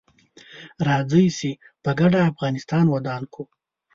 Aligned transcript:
راځي 0.87 1.25
چې 1.37 1.49
په 1.83 1.91
ګډه 1.99 2.19
افغانستان 2.31 2.85
ودان 2.93 3.21
کړو 3.33 3.43